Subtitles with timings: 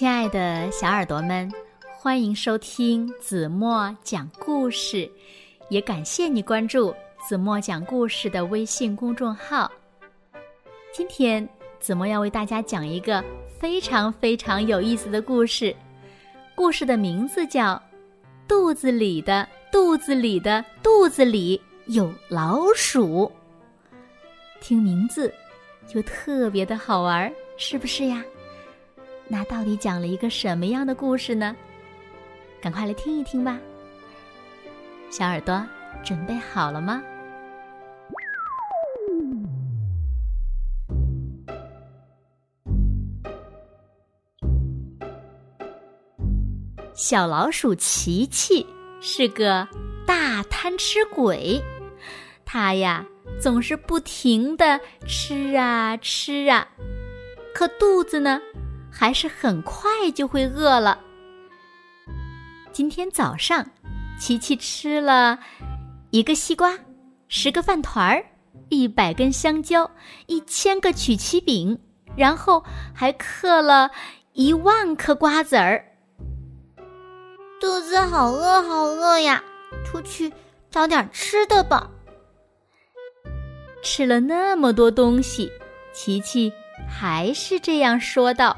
[0.00, 1.52] 亲爱的小耳朵们，
[1.92, 5.06] 欢迎收听子墨讲故事，
[5.68, 6.94] 也感谢你关注
[7.28, 9.70] 子墨讲故事的微信公众号。
[10.90, 11.46] 今天
[11.80, 13.22] 子墨要为大家讲一个
[13.58, 15.76] 非常非常有意思的故事，
[16.54, 17.74] 故事的名字叫
[18.48, 23.30] 《肚子里的肚子里的肚子里有老鼠》。
[24.62, 25.30] 听名字
[25.86, 28.24] 就特别的好玩，是不是呀？
[29.32, 31.54] 那到底讲了一个什么样的故事呢？
[32.60, 33.60] 赶快来听一听吧。
[35.08, 35.64] 小耳朵
[36.04, 37.00] 准备好了吗？
[46.92, 48.66] 小老鼠琪琪
[49.00, 49.66] 是个
[50.04, 51.62] 大贪吃鬼，
[52.44, 53.06] 它呀
[53.40, 56.66] 总是不停的吃啊吃啊，
[57.54, 58.40] 可肚子呢？
[58.90, 60.98] 还是很快就会饿了。
[62.72, 63.66] 今天早上，
[64.18, 65.38] 琪琪吃了
[66.10, 66.78] 一个西瓜，
[67.28, 68.24] 十个饭团儿，
[68.68, 69.90] 一百根香蕉，
[70.26, 71.78] 一千个曲奇饼，
[72.16, 73.90] 然后还嗑了
[74.32, 75.84] 一万颗瓜子儿。
[77.60, 79.42] 肚子好饿，好饿呀！
[79.84, 80.32] 出去
[80.70, 81.90] 找点吃的吧。
[83.82, 85.50] 吃了那么多东西，
[85.92, 86.52] 琪琪
[86.88, 88.56] 还是这样说道。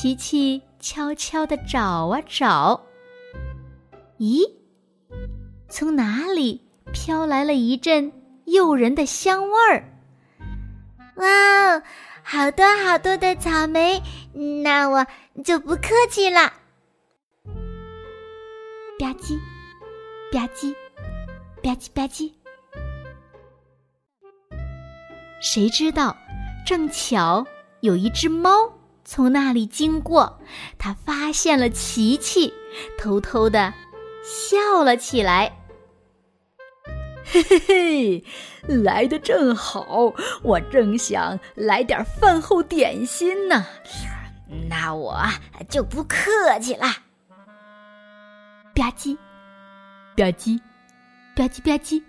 [0.00, 2.80] 琪琪悄悄地找啊找，
[4.18, 4.50] 咦，
[5.68, 6.58] 从哪里
[6.90, 8.10] 飘来了一阵
[8.46, 9.84] 诱人的香味儿？
[11.16, 11.82] 哇，
[12.22, 14.02] 好多好多的草莓，
[14.62, 15.06] 那我
[15.44, 16.50] 就不客气了。
[18.98, 19.36] 吧唧，
[20.32, 20.72] 吧唧，
[21.62, 22.32] 吧唧吧唧。
[25.42, 26.16] 谁知道，
[26.64, 27.46] 正巧
[27.80, 28.50] 有一只猫。
[29.12, 30.38] 从那里经过，
[30.78, 32.54] 他发现了琪琪，
[32.96, 33.74] 偷偷的
[34.22, 35.52] 笑了起来。
[37.24, 38.24] 嘿嘿嘿，
[38.68, 43.66] 来的正好，我正想来点饭后点心呢。
[44.68, 45.18] 那我
[45.68, 46.20] 就不客
[46.60, 46.86] 气了。
[48.76, 49.16] 吧唧，
[50.16, 50.60] 吧唧，
[51.34, 52.00] 吧唧吧唧。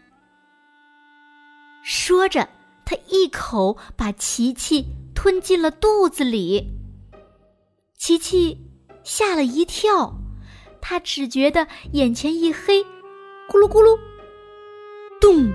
[1.82, 2.48] 说着，
[2.86, 4.86] 他一口把琪琪
[5.16, 6.78] 吞进了肚子里。
[8.02, 8.60] 琪琪
[9.04, 10.12] 吓了一跳，
[10.82, 12.84] 他只觉得眼前一黑，
[13.48, 13.96] 咕噜咕噜，
[15.20, 15.54] 咚！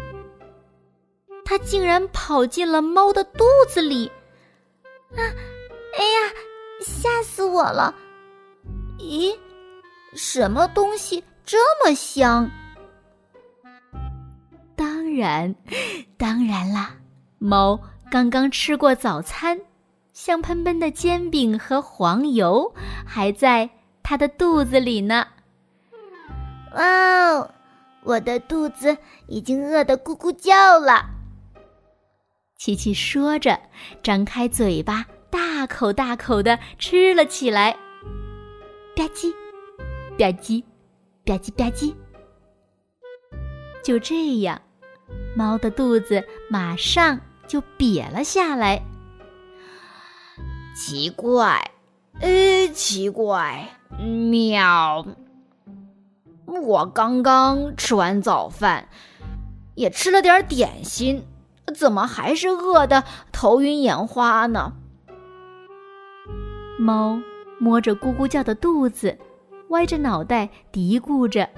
[1.45, 4.07] 他竟然跑进了猫的肚子里！
[5.17, 5.19] 啊，
[5.99, 6.33] 哎呀，
[6.83, 7.93] 吓死我了！
[9.01, 9.37] 咦，
[10.15, 12.49] 什么东西这么香？
[14.77, 15.53] 当然，
[16.17, 16.95] 当然啦，
[17.39, 17.77] 猫
[18.09, 19.61] 刚刚吃过早餐。
[20.17, 23.69] 香喷喷的煎饼和黄油还在
[24.03, 25.27] 它的肚子里呢。
[26.75, 27.51] 哇哦，
[28.03, 28.97] 我的肚子
[29.27, 31.05] 已经饿得咕咕叫了。
[32.57, 33.61] 琪琪说着，
[34.03, 37.73] 张开嘴巴，大口大口的吃了起来。
[38.97, 39.31] 吧唧，
[40.17, 40.65] 吧唧，
[41.27, 41.95] 吧唧吧唧。
[43.85, 44.59] 就这样，
[45.37, 48.83] 猫的肚子马上就瘪了下来。
[50.77, 51.71] 奇怪，
[52.21, 53.67] 呃，奇怪，
[53.99, 55.07] 喵！
[56.45, 58.87] 我刚刚吃完早饭，
[59.75, 61.25] 也吃了点点心，
[61.75, 64.75] 怎么还是饿得头晕眼花呢？
[66.79, 67.19] 猫
[67.59, 69.17] 摸着咕咕叫的肚子，
[69.71, 71.49] 歪着脑袋嘀咕着。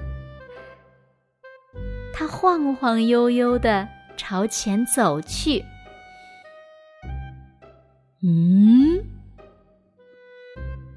[2.14, 5.64] 它晃晃悠悠的朝前走去。
[8.22, 9.04] 嗯，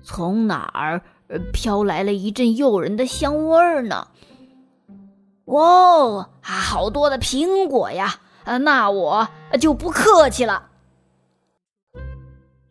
[0.03, 1.01] 从哪儿
[1.53, 4.07] 飘来了一阵诱人的香味儿呢？
[5.45, 8.21] 哦，好多的苹果呀！
[8.43, 9.27] 啊那我
[9.59, 10.69] 就不客气了。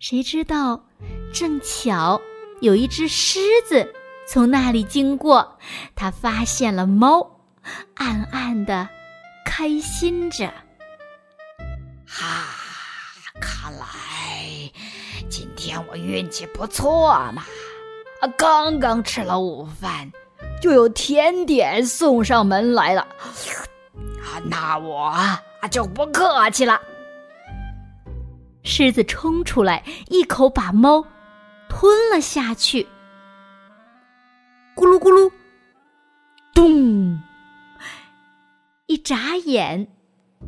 [0.01, 0.85] 谁知道，
[1.33, 2.21] 正巧
[2.61, 3.39] 有一只狮
[3.69, 3.95] 子
[4.27, 5.59] 从那里经过，
[5.95, 7.41] 它发现了猫，
[7.95, 8.89] 暗暗的
[9.45, 10.53] 开心着。
[12.05, 12.47] 哈，
[13.41, 13.87] 看来。
[15.29, 17.45] 今天我运气不错嘛，
[18.21, 20.11] 啊，刚刚吃了午饭，
[20.61, 25.15] 就有甜点送上门来了，啊，那我
[25.71, 26.81] 就不客气了。
[28.63, 31.05] 狮子冲出来，一口把猫
[31.69, 32.87] 吞了下去，
[34.75, 35.31] 咕噜咕噜，
[36.55, 37.19] 咚！
[38.87, 39.87] 一眨眼，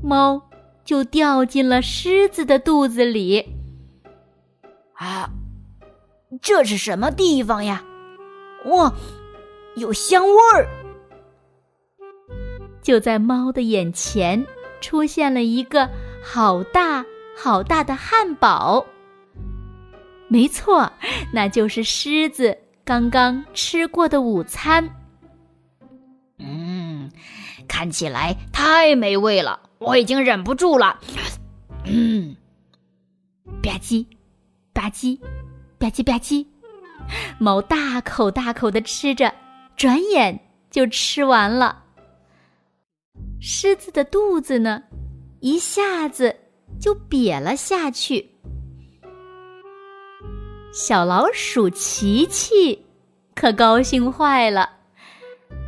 [0.03, 0.43] 猫
[0.85, 3.47] 就掉进了狮子的肚子里。
[5.03, 5.29] 啊，
[6.41, 7.83] 这是什么地方呀？
[8.67, 8.95] 哇，
[9.75, 10.69] 有香味儿！
[12.81, 14.47] 就在猫的眼前，
[14.81, 15.91] 出现了一个
[16.23, 17.05] 好大
[17.37, 18.87] 好大的汉堡。
[20.29, 20.93] 没错，
[21.33, 24.89] 那就是狮子刚刚吃过的午餐。
[26.39, 27.11] 嗯，
[27.67, 31.01] 看起来太美味了，我已经忍不住了。
[31.87, 32.37] 嗯，
[33.61, 34.07] 吧唧，
[34.73, 35.19] 吧唧，
[35.79, 36.47] 吧唧吧唧，
[37.39, 39.33] 猫大口大口的吃着，
[39.77, 40.39] 转眼
[40.71, 41.85] 就吃完了。
[43.41, 44.83] 狮子的肚子呢，
[45.41, 46.35] 一下子
[46.81, 48.31] 就瘪了下去。
[50.73, 52.87] 小老鼠琪琪
[53.35, 54.71] 可高兴坏了。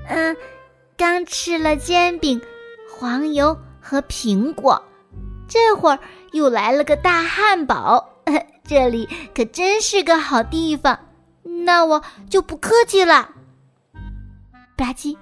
[0.09, 0.37] 嗯，
[0.97, 2.41] 刚吃了煎饼、
[2.91, 4.83] 黄油和苹果，
[5.47, 5.99] 这会儿
[6.33, 8.14] 又来了个大汉堡，
[8.65, 10.99] 这里可真是个好地方。
[11.65, 13.31] 那我就不客气了。
[14.77, 15.17] 吧唧，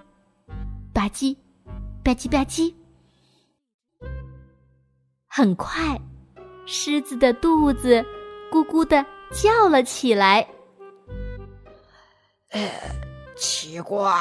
[0.92, 1.36] 吧唧，
[2.02, 2.74] 吧唧吧唧。
[5.28, 6.00] 很快，
[6.66, 8.04] 狮子的肚子
[8.50, 9.04] 咕咕的。
[9.32, 10.46] 叫了起来。
[12.50, 12.70] 呃，
[13.34, 14.12] 奇怪，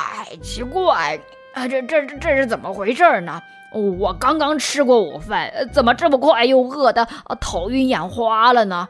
[0.41, 1.19] 奇怪，
[1.53, 3.41] 啊，这这这这是怎么回事呢？
[3.73, 7.07] 我刚刚吃过午饭，怎么这么快又饿得
[7.39, 8.87] 头晕眼花了呢？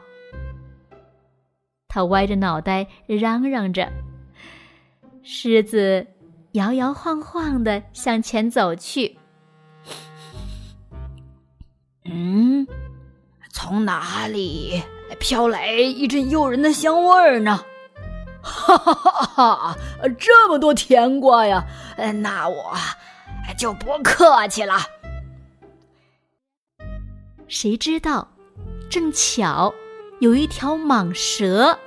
[1.88, 3.92] 他歪着脑袋嚷嚷着。
[5.22, 6.06] 狮子
[6.52, 9.18] 摇摇晃晃的向前走去。
[12.04, 12.66] 嗯，
[13.52, 14.82] 从哪里？
[15.20, 17.62] 飘来一阵诱人的香味儿呢，
[18.42, 19.76] 哈哈哈哈！
[20.18, 21.64] 这么多甜瓜呀，
[22.22, 22.74] 那我
[23.56, 24.76] 就不客气了。
[27.48, 28.26] 谁知道，
[28.90, 29.72] 正巧
[30.20, 31.78] 有一条蟒蛇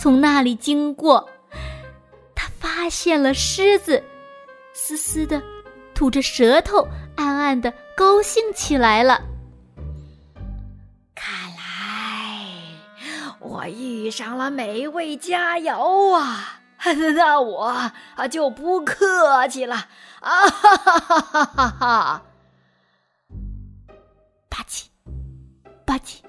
[0.00, 1.28] 从那里经过，
[2.34, 4.02] 它发现了狮子，
[4.72, 5.42] 嘶嘶的
[5.94, 9.20] 吐着舌头，暗暗的高兴起来了。
[11.14, 12.46] 看来
[13.40, 16.60] 我遇上了美味佳肴啊！
[17.14, 17.64] 那我
[18.16, 19.88] 啊就不客气了
[20.20, 20.48] 啊！
[20.50, 22.22] 哈哈哈哈哈哈！
[24.48, 24.86] 吧唧，
[25.86, 26.20] 吧唧，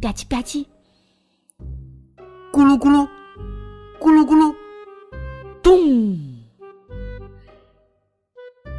[0.00, 0.66] 吧唧吧唧，
[2.52, 3.06] 咕噜咕噜，
[4.00, 4.54] 咕噜咕噜，
[5.62, 6.18] 咚！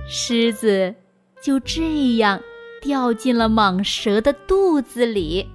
[0.09, 0.95] 狮子
[1.41, 2.41] 就这样
[2.81, 5.49] 掉进了蟒蛇的肚子里。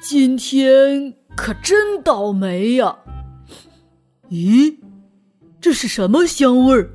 [0.00, 2.98] 今天可真倒霉呀！
[4.30, 4.78] 咦，
[5.62, 6.90] 这是什么香味儿？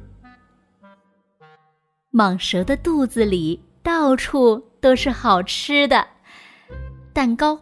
[2.11, 6.05] 蟒蛇的肚子里到处都是好吃的，
[7.13, 7.57] 蛋糕、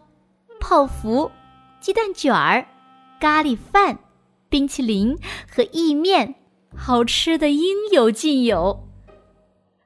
[0.58, 1.30] 泡芙、
[1.80, 2.66] 鸡蛋卷儿、
[3.20, 3.96] 咖喱饭、
[4.48, 5.16] 冰淇淋
[5.48, 6.34] 和意面，
[6.74, 8.88] 好吃的应有尽有。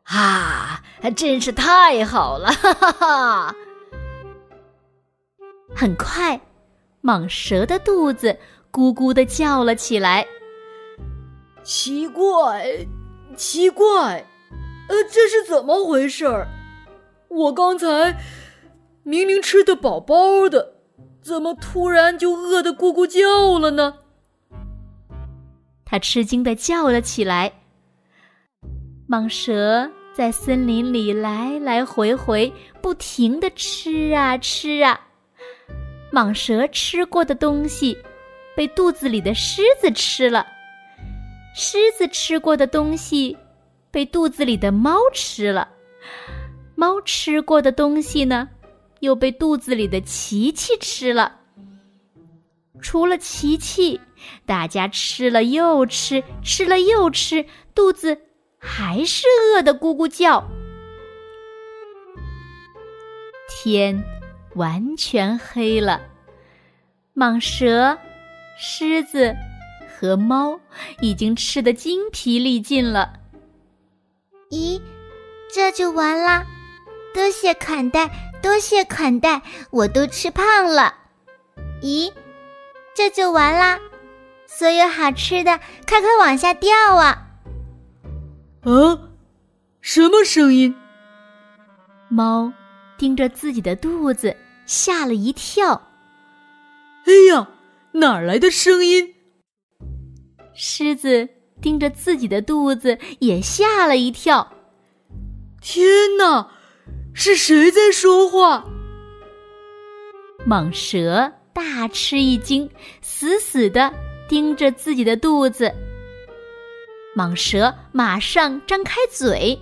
[0.05, 0.82] 啊，
[1.14, 2.50] 真是太好了！
[2.50, 3.55] 哈哈哈。
[5.76, 6.40] 很快，
[7.02, 8.38] 蟒蛇的肚子
[8.72, 10.26] 咕咕的叫了起来。
[11.62, 12.86] 奇怪，
[13.36, 14.26] 奇怪，
[14.88, 16.48] 呃，这是怎么回事儿？
[17.28, 18.16] 我刚才
[19.02, 20.74] 明明吃的饱饱的，
[21.22, 23.94] 怎么突然就饿得咕咕叫了呢？
[25.84, 27.52] 他吃惊的叫了起来。
[29.08, 35.00] 蟒蛇在森林里来来回回，不停的吃啊吃啊。
[36.12, 37.96] 蟒蛇吃过的东西，
[38.56, 40.44] 被肚子里的狮子吃了；
[41.54, 43.36] 狮子吃过的东西，
[43.90, 45.69] 被肚子里的猫吃了；
[46.74, 48.48] 猫吃过的东西呢，
[49.00, 51.36] 又被肚子里的琪琪吃了。
[52.80, 54.00] 除了琪琪，
[54.46, 58.19] 大家吃了又吃，吃了又吃，肚子
[58.58, 60.44] 还是饿得咕咕叫。
[63.48, 64.02] 天。
[64.56, 66.02] 完全黑了，
[67.14, 67.96] 蟒蛇、
[68.58, 69.32] 狮子
[70.00, 70.58] 和猫
[71.02, 73.20] 已经吃得精疲力尽了。
[74.50, 74.80] 咦，
[75.52, 76.46] 这就完啦？
[77.12, 80.94] 多谢款待，多谢款待，我都吃胖了。
[81.82, 82.10] 咦，
[82.94, 83.78] 这就完啦？
[84.46, 87.26] 所有好吃的，快快往下掉啊！
[88.62, 88.98] 啊，
[89.82, 90.74] 什么声音？
[92.08, 92.50] 猫。
[92.96, 95.88] 盯着自己的肚子，吓了一跳。
[97.04, 97.48] 哎呀，
[97.92, 99.14] 哪儿来的声音？
[100.54, 101.28] 狮子
[101.60, 104.52] 盯着自己的肚子，也吓了一跳。
[105.60, 106.50] 天哪，
[107.14, 108.64] 是谁在说话？
[110.46, 112.69] 蟒蛇大大吃一惊，
[113.00, 113.90] 死死的
[114.28, 115.72] 盯着自己的肚子。
[117.16, 119.58] 蟒蛇马上张开嘴，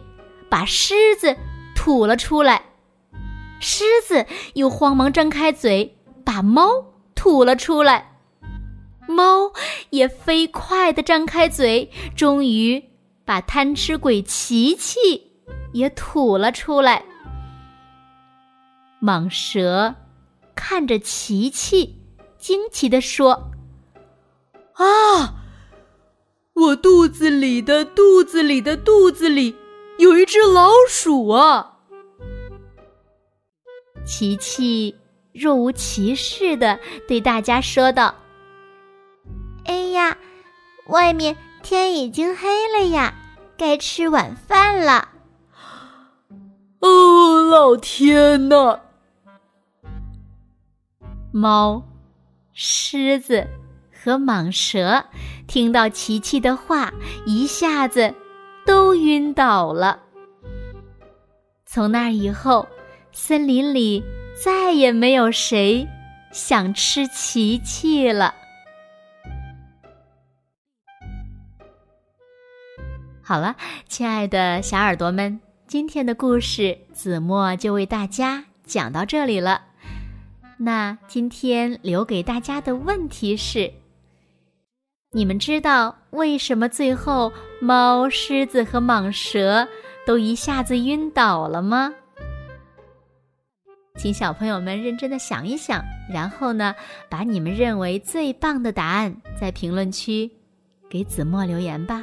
[0.49, 1.37] 把狮子
[1.77, 2.61] 吐了出来。
[3.61, 6.71] 狮子又慌忙张开嘴，把猫
[7.15, 8.08] 吐了出来。
[9.09, 9.53] 猫
[9.91, 12.85] 也飞快地张开嘴，终于
[13.25, 15.33] 把贪吃鬼琪琪
[15.73, 17.03] 也吐了出来。
[19.03, 19.95] 蟒蛇
[20.55, 22.01] 看着琪琪，
[22.37, 23.51] 惊奇地说
[24.75, 25.35] ：“啊，
[26.55, 29.57] 我肚子里的肚子里的肚子里
[29.99, 31.79] 有一只老鼠啊！”
[34.05, 34.95] 琪琪
[35.33, 38.15] 若无其事的对大家说道
[39.69, 40.17] ：“哎呀，
[40.89, 43.15] 外面天已经黑了呀，
[43.57, 45.11] 该吃晚饭了。”
[46.81, 48.81] 哦，老天呐！
[51.31, 51.83] 猫、
[52.53, 53.47] 狮子
[53.93, 55.05] 和蟒蛇
[55.47, 56.93] 听到琪琪的话，
[57.27, 58.15] 一下子
[58.65, 60.01] 都晕倒了。
[61.65, 62.67] 从那以后。
[63.11, 64.05] 森林里
[64.45, 65.89] 再也没有谁
[66.31, 68.33] 想吃琪琪了。
[73.29, 73.57] 好了，
[73.87, 79.67] 亲爱的小耳朵们，今天的故事子墨就为大家讲到这里了。
[80.57, 83.71] 那今天留给大家的问题是：
[85.13, 87.31] 你们知道为什么最后
[87.61, 89.69] 猫、狮子和蟒蛇
[90.07, 91.93] 都一下子晕倒了吗？
[93.99, 96.75] 请小朋友们认真的想一想，然后呢，
[97.11, 100.31] 把你们认为最棒的答案在评论区
[100.89, 102.03] 给子墨留言吧。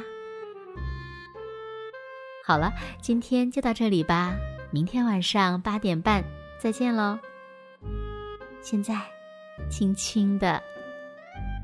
[2.46, 2.72] 好了，
[3.02, 4.36] 今天就到这里吧，
[4.70, 6.22] 明天晚上八点半
[6.60, 7.18] 再见喽。
[8.62, 9.02] 现在，
[9.68, 10.62] 轻轻的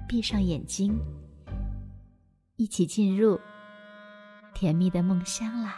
[0.09, 0.99] 闭上眼睛，
[2.57, 3.41] 一起进入
[4.55, 5.77] 甜蜜的梦乡啦。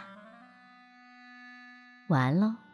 [2.07, 2.64] 晚安喽。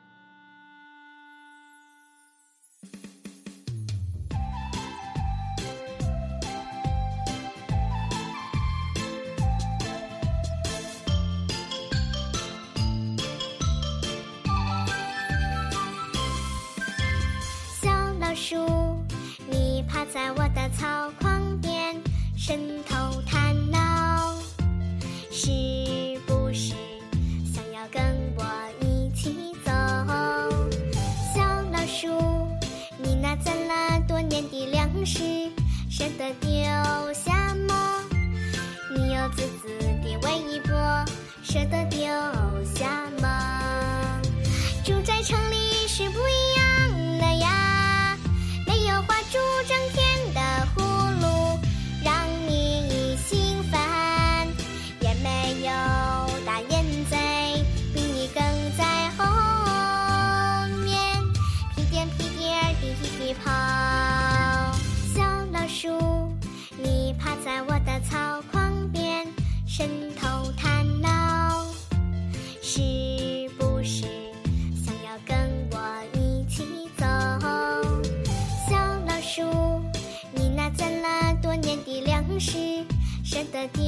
[83.68, 83.84] 丢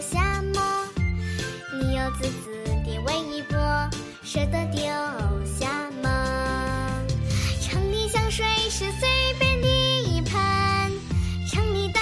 [0.00, 0.88] 下吗？
[1.80, 2.50] 你有自私
[2.84, 3.56] 的微波，
[4.22, 4.82] 舍得丢
[5.44, 7.04] 下吗？
[7.60, 9.68] 城里香水是随便的
[10.02, 10.34] 一喷，
[11.48, 12.00] 城里的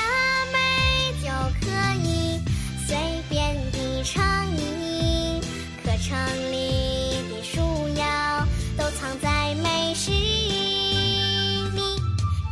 [0.52, 1.28] 美就
[1.61, 1.66] 可
[2.02, 2.40] 以
[2.87, 2.97] 随
[3.28, 5.40] 便的畅饮，
[5.85, 6.16] 可城
[6.50, 12.00] 里的树妖都藏在美食里，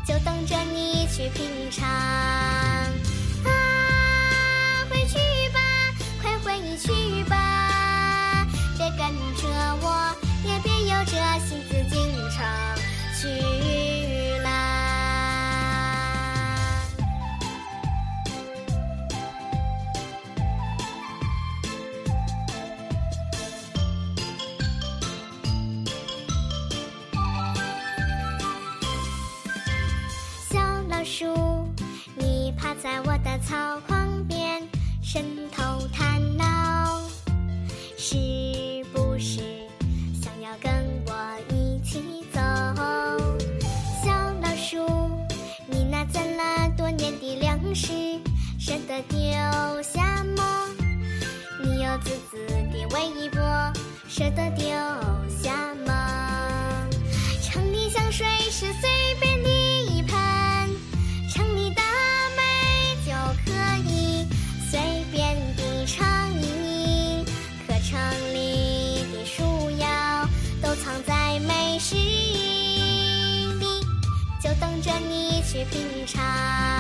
[0.07, 2.90] 就等着你去品尝。
[5.11, 5.19] 去
[5.51, 5.59] 吧
[6.23, 8.47] 快回去吧。
[8.79, 8.99] 别跟
[9.37, 9.49] 着
[9.83, 10.15] 我
[10.45, 12.39] 也别有着心思进城
[13.21, 14.00] 去。
[52.91, 53.41] 微波，
[54.09, 54.67] 舍得丢
[55.29, 56.89] 下吗？
[57.43, 60.13] 城里香水是随便的一盆，
[61.33, 61.81] 城里的
[62.37, 63.13] 美就
[63.45, 63.51] 可
[63.89, 64.27] 以
[64.69, 67.25] 随便的畅饮。
[67.67, 67.99] 可城
[68.35, 70.29] 里的树妖
[70.61, 73.81] 都藏在美食里，
[74.43, 76.80] 就等着你去品尝。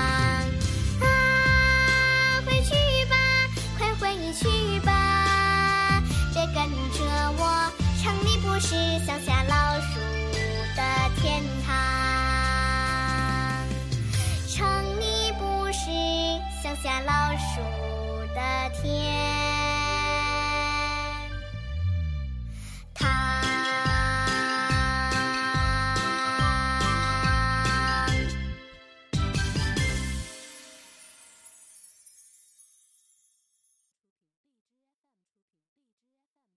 [8.60, 8.76] 是
[9.06, 9.59] 乡下老